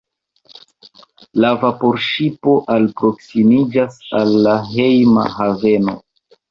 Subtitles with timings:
[1.43, 6.01] La vaporŝipo alproksimiĝas al la hejma haveno.